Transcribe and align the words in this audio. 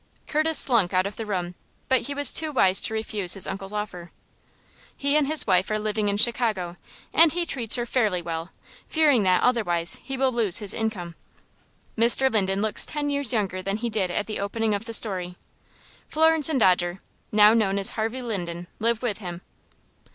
Curtis 0.25 0.57
slunk 0.57 0.95
out 0.95 1.05
of 1.05 1.15
the 1.15 1.27
room, 1.27 1.53
but 1.87 2.07
he 2.07 2.15
was 2.15 2.33
too 2.33 2.51
wise 2.51 2.81
to 2.81 2.93
refuse 2.95 3.35
his 3.35 3.45
uncle's 3.45 3.71
offer. 3.71 4.11
He 4.97 5.15
and 5.15 5.27
his 5.27 5.45
wife 5.45 5.69
are 5.69 5.77
living 5.77 6.09
in 6.09 6.17
Chicago, 6.17 6.75
and 7.13 7.33
he 7.33 7.45
treats 7.45 7.75
her 7.75 7.85
fairly 7.85 8.19
well, 8.19 8.49
fearing 8.87 9.21
that, 9.21 9.43
otherwise, 9.43 9.99
he 10.01 10.17
will 10.17 10.31
lose 10.33 10.57
his 10.57 10.73
income. 10.73 11.13
Mr. 11.95 12.33
Linden 12.33 12.63
looks 12.63 12.83
ten 12.87 13.11
years 13.11 13.31
younger 13.31 13.61
than 13.61 13.77
he 13.77 13.91
did 13.91 14.09
at 14.09 14.25
the 14.25 14.39
opening 14.39 14.73
of 14.73 14.85
the 14.85 14.93
story. 14.95 15.37
Florence 16.07 16.49
and 16.49 16.59
Dodger 16.59 16.99
now 17.31 17.53
known 17.53 17.77
as 17.77 17.91
Harvey 17.91 18.23
Linden 18.23 18.65
live 18.79 19.03
with 19.03 19.19
him. 19.19 19.41